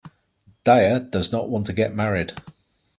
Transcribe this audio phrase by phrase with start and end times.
[0.65, 2.33] Daya does not want to get married.